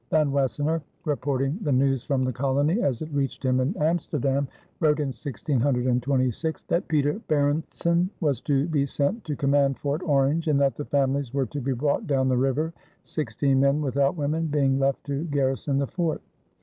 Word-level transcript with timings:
Van 0.09 0.31
Wassenaer, 0.31 0.81
reporting 1.05 1.59
the 1.61 1.71
news 1.71 2.03
from 2.03 2.23
the 2.23 2.33
colony 2.33 2.81
as 2.81 3.03
it 3.03 3.13
reached 3.13 3.45
him 3.45 3.59
in 3.59 3.75
Amsterdam, 3.79 4.47
wrote 4.79 4.99
in 4.99 5.09
1626 5.09 6.63
that 6.63 6.87
Pieter 6.87 7.21
Barentsen 7.29 8.09
was 8.19 8.41
to 8.41 8.65
be 8.69 8.83
sent 8.87 9.23
to 9.25 9.35
command 9.35 9.77
Fort 9.77 10.01
Orange, 10.03 10.47
and 10.47 10.59
that 10.59 10.75
the 10.75 10.85
families 10.85 11.35
were 11.35 11.45
to 11.45 11.61
be 11.61 11.73
brought 11.73 12.07
down 12.07 12.29
the 12.29 12.35
river, 12.37 12.73
sixteen 13.03 13.59
men 13.59 13.79
without 13.79 14.17
women 14.17 14.47
being 14.47 14.79
left 14.79 15.03
to 15.03 15.25
garrison 15.25 15.77
the 15.77 15.85
fort. 15.85 16.23